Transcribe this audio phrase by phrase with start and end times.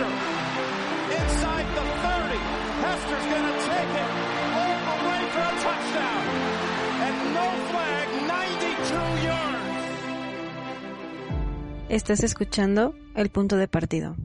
[0.00, 0.12] Hester.
[1.12, 2.40] Inside the 30.
[2.80, 4.10] Hester's going to take it
[4.56, 6.22] all the way for a touchdown.
[7.04, 9.60] And no flag, 92 yards.
[11.88, 14.16] Estás escuchando El Punto de Partido.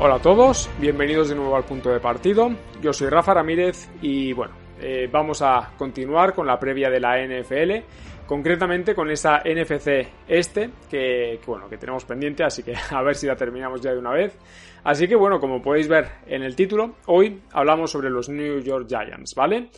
[0.00, 2.50] Hola a todos, bienvenidos de nuevo al punto de partido.
[2.82, 7.16] Yo soy Rafa Ramírez y bueno, eh, vamos a continuar con la previa de la
[7.24, 7.84] NFL,
[8.26, 13.26] concretamente con esa NFC este que, bueno que tenemos pendiente, así que a ver si
[13.26, 14.36] la terminamos ya de una vez.
[14.84, 18.86] Así que bueno, como podéis ver en el título, hoy hablamos sobre los New York
[18.88, 19.70] Giants, ¿vale?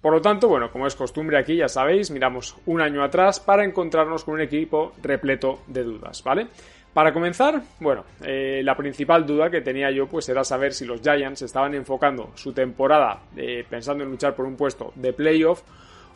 [0.00, 3.64] Por lo tanto, bueno, como es costumbre aquí, ya sabéis, miramos un año atrás para
[3.64, 6.48] encontrarnos con un equipo repleto de dudas, ¿vale?
[6.94, 11.00] Para comenzar, bueno, eh, la principal duda que tenía yo pues era saber si los
[11.00, 15.62] Giants estaban enfocando su temporada eh, pensando en luchar por un puesto de playoff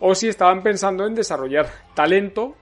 [0.00, 2.54] o si estaban pensando en desarrollar talento,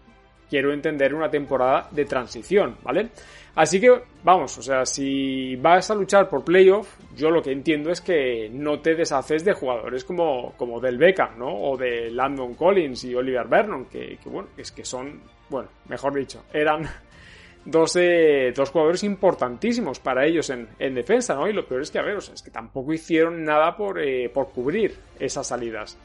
[0.49, 3.11] quiero entender una temporada de transición, ¿vale?
[3.57, 3.91] Así que
[4.23, 8.51] vamos, o sea, si vas a luchar por playoff, yo lo que entiendo es que
[8.53, 11.49] no te deshaces de jugadores como, como del Beckham, ¿no?
[11.49, 16.45] O de Landon Collins y Oliver Vernon, que, bueno, es que son, bueno, mejor dicho,
[16.53, 16.83] eran
[17.65, 21.49] dos, eh, dos jugadores importantísimos para ellos en, en, defensa, ¿no?
[21.49, 23.99] Y lo peor es que, a ver, o sea, es que tampoco hicieron nada por,
[23.99, 25.97] eh, por cubrir esas salidas.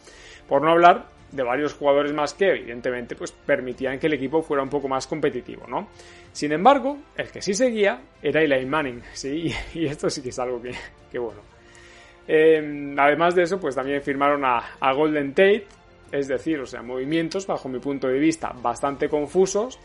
[0.48, 4.64] Por no hablar de varios jugadores más que, evidentemente, pues permitían que el equipo fuera
[4.64, 5.88] un poco más competitivo, ¿no?
[6.32, 9.54] Sin embargo, el que sí seguía era Eli Manning, ¿sí?
[9.74, 10.72] Y, esto sí que es algo que,
[11.12, 11.42] que bueno.
[12.28, 15.66] Eh, además de eso, pues también firmaron a, a Golden Tate,
[16.12, 19.80] es decir, o sea, movimientos, bajo mi punto de vista, bastante confusos,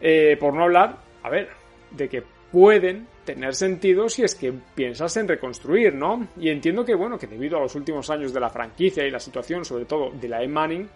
[0.00, 1.48] eh, por no hablar, a ver,
[1.90, 2.22] de que
[2.54, 6.28] pueden tener sentido si es que piensas en reconstruir, ¿no?
[6.38, 9.18] Y entiendo que, bueno, que debido a los últimos años de la franquicia y la
[9.18, 10.88] situación, sobre todo de la E-Manning,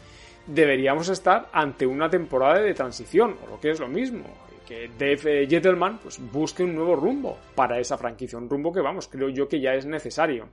[0.46, 4.22] deberíamos estar ante una temporada de transición, o lo que es lo mismo,
[4.64, 9.08] que Dave Gentleman pues, busque un nuevo rumbo para esa franquicia, un rumbo que, vamos,
[9.08, 10.48] creo yo que ya es necesario.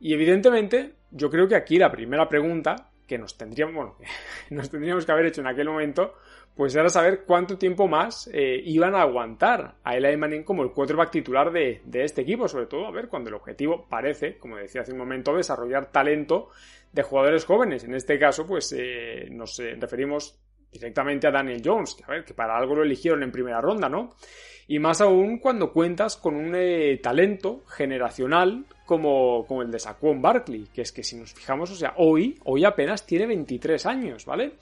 [0.00, 3.96] Y evidentemente, yo creo que aquí la primera pregunta que nos tendríamos, bueno,
[4.50, 6.14] nos tendríamos que haber hecho en aquel momento,
[6.54, 10.72] pues era saber cuánto tiempo más eh, iban a aguantar a Eli Manning como el
[10.72, 14.56] quarterback titular de, de, este equipo, sobre todo, a ver, cuando el objetivo parece, como
[14.56, 16.48] decía hace un momento, desarrollar talento
[16.92, 17.84] de jugadores jóvenes.
[17.84, 20.40] En este caso, pues eh, nos eh, referimos
[20.72, 23.88] directamente a Daniel Jones, que a ver, que para algo lo eligieron en primera ronda,
[23.88, 24.14] ¿no?
[24.68, 30.20] Y más aún cuando cuentas con un eh, talento generacional como, como, el de Saquon
[30.20, 34.24] Barkley, que es que si nos fijamos, o sea, hoy, hoy apenas tiene 23 años,
[34.24, 34.54] ¿vale?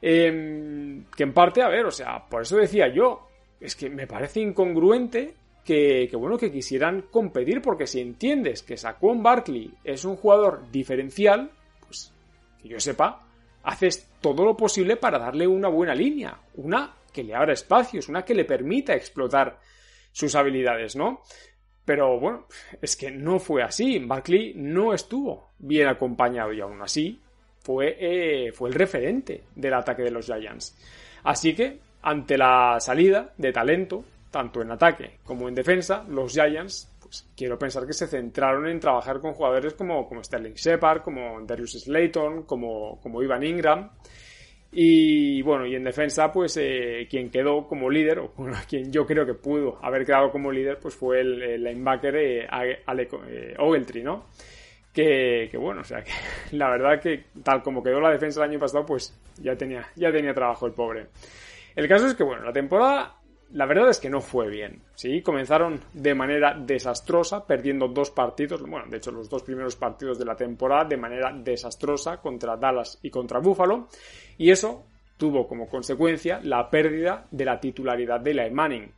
[0.00, 3.28] Eh, que en parte, a ver, o sea, por eso decía yo,
[3.60, 5.34] es que me parece incongruente
[5.64, 10.70] que, que, bueno, que quisieran competir, porque si entiendes que Saquon Barkley es un jugador
[10.72, 11.50] diferencial,
[11.86, 12.12] pues
[12.60, 13.26] que yo sepa,
[13.62, 18.24] haces todo lo posible para darle una buena línea, una que le abra espacios, una
[18.24, 19.58] que le permita explotar
[20.12, 21.22] sus habilidades, ¿no?
[21.84, 22.46] Pero bueno,
[22.80, 23.98] es que no fue así.
[23.98, 27.20] Barkley no estuvo bien acompañado y aún así
[27.60, 30.76] fue, eh, fue el referente del ataque de los Giants.
[31.24, 36.91] Así que, ante la salida de talento, tanto en ataque como en defensa, los Giants,
[37.36, 41.72] quiero pensar que se centraron en trabajar con jugadores como, como Sterling Shepard, como Darius
[41.72, 43.90] Slayton, como, como Ivan Ingram.
[44.74, 48.32] Y bueno, y en defensa, pues eh, quien quedó como líder, o
[48.68, 52.46] quien yo creo que pudo haber quedado como líder, pues fue el, el linebacker eh,
[52.48, 54.26] Ale, eh, Ogletree, ¿no?
[54.92, 56.12] Que, que, bueno, o sea, que
[56.56, 60.10] la verdad que tal como quedó la defensa el año pasado, pues ya tenía, ya
[60.10, 61.08] tenía trabajo el pobre.
[61.74, 63.16] El caso es que, bueno, la temporada,
[63.52, 65.22] la verdad es que no fue bien, ¿sí?
[65.22, 70.24] Comenzaron de manera desastrosa, perdiendo dos partidos, bueno, de hecho los dos primeros partidos de
[70.24, 73.88] la temporada de manera desastrosa contra Dallas y contra Buffalo,
[74.38, 74.84] y eso
[75.16, 78.90] tuvo como consecuencia la pérdida de la titularidad de la Manning.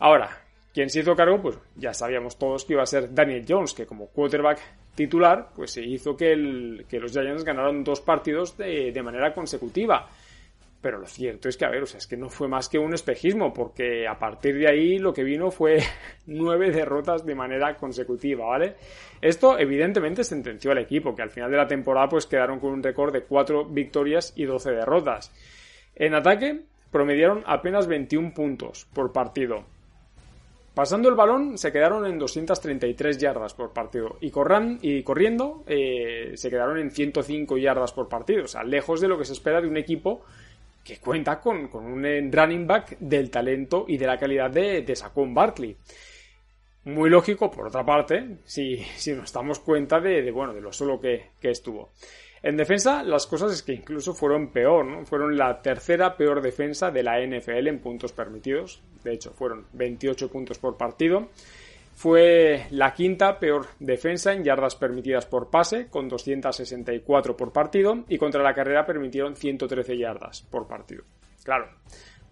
[0.00, 0.28] Ahora,
[0.74, 3.86] quien se hizo cargo, pues ya sabíamos todos que iba a ser Daniel Jones, que
[3.86, 4.58] como quarterback
[4.94, 10.08] titular, pues se hizo que, los Giants ganaron dos partidos de, manera consecutiva.
[10.84, 12.78] Pero lo cierto es que, a ver, o sea, es que no fue más que
[12.78, 15.78] un espejismo, porque a partir de ahí lo que vino fue
[16.26, 18.74] nueve derrotas de manera consecutiva, ¿vale?
[19.22, 22.82] Esto evidentemente sentenció al equipo, que al final de la temporada pues quedaron con un
[22.82, 25.32] récord de cuatro victorias y 12 derrotas.
[25.96, 26.60] En ataque
[26.90, 29.64] promediaron apenas 21 puntos por partido.
[30.74, 36.32] Pasando el balón se quedaron en 233 yardas por partido y, corran, y corriendo eh,
[36.34, 39.62] se quedaron en 105 yardas por partido, o sea, lejos de lo que se espera
[39.62, 40.24] de un equipo
[40.84, 44.94] que cuenta con, con un running back del talento y de la calidad de, de
[44.94, 45.76] Saquon Barkley.
[46.84, 50.70] Muy lógico, por otra parte, si, si nos damos cuenta de, de, bueno, de lo
[50.70, 51.92] solo que, que estuvo.
[52.42, 55.06] En defensa, las cosas es que incluso fueron peor, ¿no?
[55.06, 58.82] Fueron la tercera peor defensa de la NFL en puntos permitidos.
[59.02, 61.30] De hecho, fueron 28 puntos por partido.
[61.94, 68.18] Fue la quinta peor defensa en yardas permitidas por pase, con 264 por partido, y
[68.18, 71.04] contra la carrera permitieron 113 yardas por partido.
[71.44, 71.68] Claro,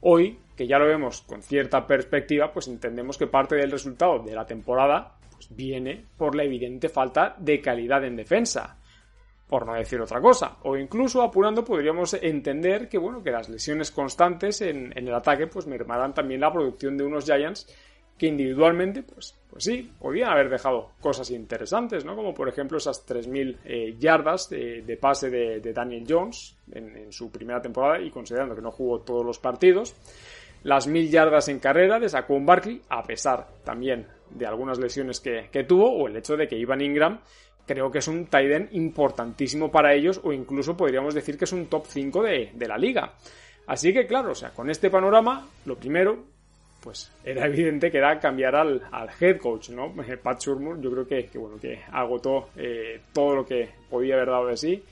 [0.01, 4.35] hoy, que ya lo vemos con cierta perspectiva, pues entendemos que parte del resultado de
[4.35, 8.79] la temporada pues viene por la evidente falta de calidad en defensa
[9.53, 10.57] por no decir otra cosa.
[10.63, 15.67] O incluso apurando podríamos entender que bueno, que las lesiones constantes en, el ataque pues
[15.67, 17.67] mermarán también la producción de unos Giants
[18.23, 22.15] que individualmente, pues, pues sí, podían haber dejado cosas interesantes, ¿no?
[22.15, 27.61] Como por ejemplo esas 3.000 eh, yardas de, pase de, Daniel Jones en, su primera
[27.61, 29.97] temporada y considerando que no jugó todos los partidos.
[30.63, 35.49] Las 1.000 yardas en carrera de Saquon Barkley, a pesar también de algunas lesiones que,
[35.51, 37.19] que tuvo, o el hecho de que Ivan Ingram
[37.67, 41.67] creo que es un tight importantísimo para ellos o incluso podríamos decir que es un
[41.67, 43.15] top 5 de, la liga.
[43.67, 46.25] Así que claro, o sea, con este panorama, lo primero,
[46.83, 48.83] pues era evidente que era cambiar al,
[49.21, 49.95] head coach, ¿no?
[50.23, 54.47] Pat Shurmur, yo creo que, bueno, que agotó eh, todo lo que podía haber dado
[54.49, 54.83] de sí.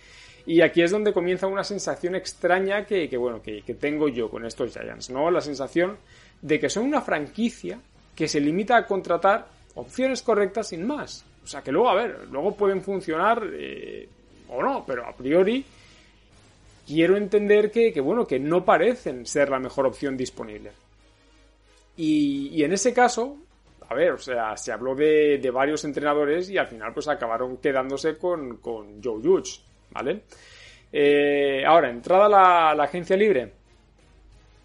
[0.47, 4.47] Y aquí es donde comienza una sensación extraña que, bueno, que, que tengo yo con
[4.47, 5.31] estos Giants, ¿no?
[5.31, 5.99] La sensación
[6.41, 7.81] de que son una franquicia
[8.15, 11.25] que se limita a contratar opciones correctas sin más.
[11.45, 14.09] O sea, que luego, a ver, luego pueden funcionar eh,
[14.49, 15.65] o no, pero a priori
[16.87, 20.73] quiero entender que, bueno, que no parecen ser la mejor opción disponible.
[22.03, 23.37] Y, en ese caso,
[23.87, 28.17] a ver, o sea, se habló de, varios entrenadores y al final pues acabaron quedándose
[28.17, 29.61] con, Joe Judge,
[29.91, 30.23] ¿vale?
[30.91, 33.53] Eh, ahora, entrada la, la agencia libre,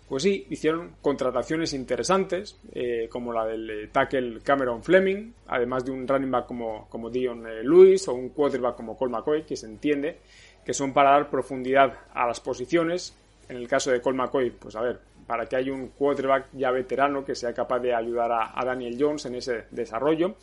[0.08, 5.92] pues sí, hicieron contrataciones interesantes, eh, como la del eh, tackle Cameron Fleming, además de
[5.92, 9.66] un running back como, como Dion Lewis o un quarterback como Cole McCoy, que se
[9.66, 10.20] entiende
[10.64, 13.14] que son para dar profundidad a las posiciones.
[13.50, 16.72] En el caso de Cole McCoy, pues a ver, para que haya un quarterback ya
[16.72, 20.36] veterano que sea capaz de ayudar a, Daniel Jones en ese desarrollo.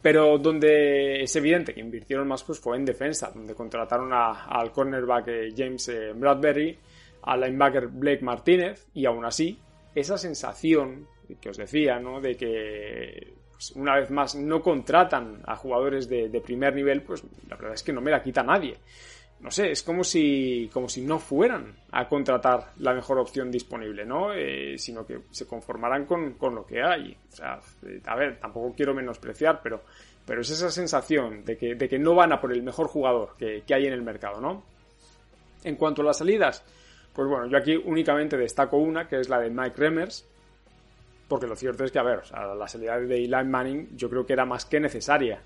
[0.00, 5.54] Pero donde es evidente que invirtieron más pues fue en defensa, donde contrataron al cornerback
[5.56, 6.76] James Bradbury,
[7.22, 9.58] al linebacker Blake Martínez y aún así
[9.94, 11.06] esa sensación
[11.40, 12.20] que os decía, ¿no?
[12.20, 17.56] De que pues, una vez más no contratan a jugadores de, primer nivel, pues la
[17.56, 18.76] verdad es que no me la quita nadie.
[19.42, 24.04] No sé, es como si, como si no fueran a contratar la mejor opción disponible,
[24.04, 24.32] ¿no?
[24.32, 27.16] Eh, sino que se conformarán con, lo que hay.
[27.32, 27.60] O sea,
[28.06, 29.82] a ver, tampoco quiero menospreciar, pero,
[30.24, 33.34] pero es esa sensación de que, de que no van a por el mejor jugador
[33.36, 34.62] que, que hay en el mercado, ¿no?
[35.64, 36.64] En cuanto a las salidas,
[37.12, 40.24] pues bueno, yo aquí únicamente destaco una, que es la de Mike Remers,
[41.28, 42.22] porque lo cierto es que, a ver,
[42.56, 45.40] la salida de Eli Manning yo creo que era más que necesaria.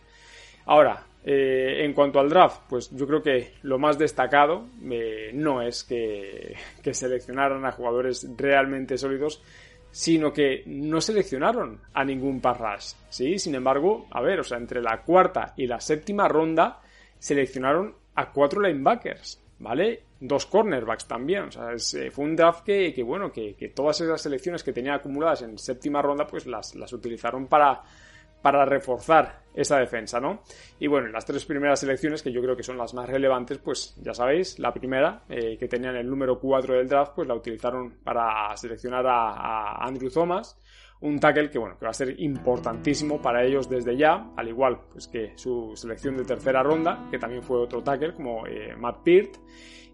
[0.67, 5.63] Ahora, eh, en cuanto al draft, pues yo creo que lo más destacado eh, no
[5.63, 9.43] es que, que, seleccionaran a jugadores realmente sólidos,
[9.91, 13.39] sino que no seleccionaron a ningún parras, ¿sí?
[13.39, 16.81] Sin embargo, a ver, o sea, entre la cuarta y la séptima ronda
[17.19, 20.03] seleccionaron a cuatro linebackers, ¿vale?
[20.21, 21.45] dos cornerbacks también.
[21.45, 25.43] O sea, eh, fue un draft que, bueno, que, todas esas selecciones que tenía acumuladas
[25.43, 27.83] en séptima ronda, pues las, las utilizaron para,
[28.47, 30.43] para reforzar esa defensa, ¿no?
[30.79, 33.97] Y bueno, las tres primeras selecciones, que yo creo que son las más relevantes, pues
[34.01, 37.97] ya sabéis, la primera, eh, que tenían el número 4 del draft, pues la utilizaron
[38.05, 40.57] para seleccionar a, Andrew Thomas,
[41.01, 44.81] un tackle que bueno que va a ser importantísimo para ellos desde ya al igual
[44.91, 49.03] pues que su selección de tercera ronda que también fue otro tackle como eh, Matt
[49.05, 49.37] Peart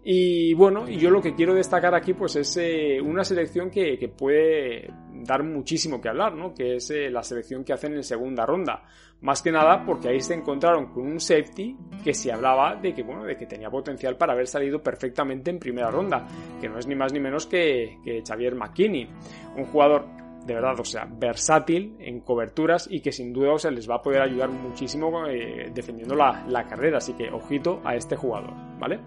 [0.05, 3.97] y bueno, y yo lo que quiero destacar aquí pues es eh, una selección que,
[3.97, 6.53] que, puede dar muchísimo que hablar, ¿no?
[6.53, 8.83] Que es eh, la selección que hacen en segunda ronda.
[9.21, 13.03] Más que nada porque ahí se encontraron con un safety que se hablaba de que,
[13.03, 16.27] bueno, de que tenía potencial para haber salido perfectamente en primera ronda,
[16.59, 19.07] que no es ni más ni menos que, que Xavier McKinney,
[19.55, 23.89] un jugador de verdad, o sea, versátil en coberturas y que sin duda, o les
[23.89, 26.97] va a poder ayudar muchísimo eh, defendiendo la, carrera.
[26.97, 28.99] Así que ojito a este jugador, ¿vale?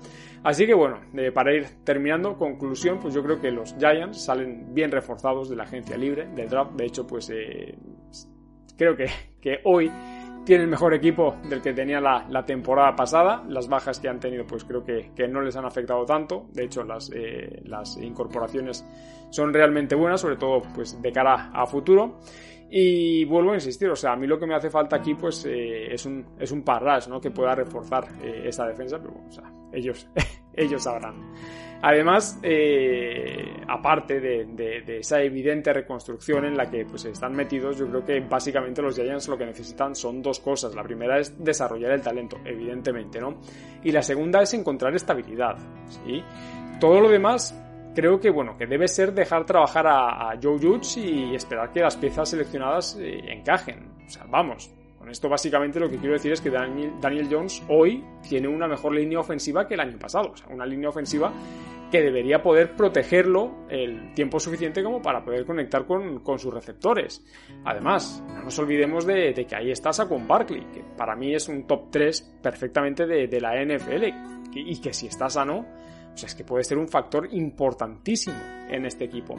[0.42, 4.72] Así que bueno, eh, para ir terminando, conclusión, pues yo creo que los Giants salen
[4.74, 6.72] bien reforzados de la agencia libre, del draft.
[6.72, 7.76] De hecho, pues eh,
[8.76, 9.06] creo que,
[9.40, 9.90] que hoy
[10.46, 13.44] tiene el mejor equipo del que tenía la, temporada pasada.
[13.48, 16.46] Las bajas que han tenido, pues creo que, no les han afectado tanto.
[16.52, 18.86] De hecho, las, eh, las incorporaciones
[19.30, 22.20] son realmente buenas, sobre todo pues de cara a futuro.
[22.70, 25.44] Y vuelvo a insistir, o sea, a mí lo que me hace falta aquí pues
[25.46, 27.20] eh, es un, es un parras, ¿no?
[27.20, 30.08] Que pueda reforzar eh, esa defensa, pero o sea, ellos,
[30.56, 31.34] ellos sabrán.
[31.82, 38.04] Además, eh, aparte de, esa evidente reconstrucción en la que pues, están metidos, yo creo
[38.04, 40.75] que básicamente los Giants lo que necesitan son dos cosas.
[40.75, 43.40] La primera es desarrollar el talento, evidentemente, ¿no?
[43.84, 45.56] Y la segunda es encontrar estabilidad,
[45.88, 46.22] ¿sí?
[46.80, 47.54] Todo lo demás
[47.94, 51.96] creo que bueno, que debe ser dejar trabajar a, Joe Judge y esperar que las
[51.96, 53.90] piezas seleccionadas eh, encajen.
[54.06, 54.70] O sea, vamos,
[55.06, 58.92] con esto básicamente lo que quiero decir es que Daniel, Jones hoy tiene una mejor
[58.92, 60.32] línea ofensiva que el año pasado.
[60.32, 61.32] O sea, una línea ofensiva
[61.92, 67.25] que debería poder protegerlo el tiempo suficiente como para poder conectar con, sus receptores.
[67.64, 71.68] Además, no nos olvidemos de, que ahí está Saquon Barkley, que para mí es un
[71.68, 74.06] top 3 perfectamente de, la NFL
[74.56, 75.64] y que si está sano,
[76.16, 78.38] pues es que puede ser un factor importantísimo
[78.70, 79.37] en este equipo.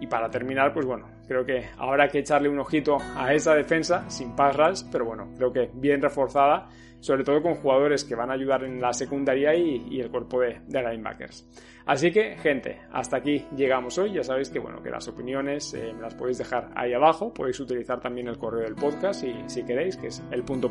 [0.00, 4.08] Y para terminar, pues bueno, creo que habrá que echarle un ojito a esa defensa
[4.08, 6.68] sin pass pero bueno, creo que bien reforzada
[7.00, 10.60] sobre todo con jugadores que van a ayudar en la secundaria y, el cuerpo de,
[10.68, 11.44] linebackers.
[11.86, 14.12] Así que, gente, hasta aquí llegamos hoy.
[14.12, 17.34] Ya sabéis que, bueno, que las opiniones eh, las podéis dejar ahí abajo.
[17.34, 20.70] Podéis utilizar también el correo del podcast si, si queréis, que es el punto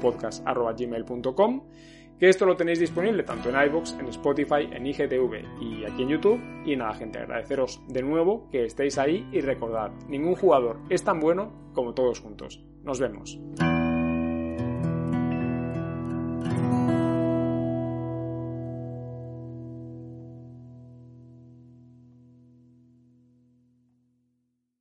[2.21, 6.09] que esto lo tenéis disponible tanto en iBox, en Spotify, en IGTV y aquí en
[6.09, 6.39] YouTube.
[6.63, 11.19] Y nada, gente, agradeceros de nuevo que estéis ahí y recordad, ningún jugador es tan
[11.19, 12.63] bueno como todos juntos.
[12.83, 13.39] Nos vemos.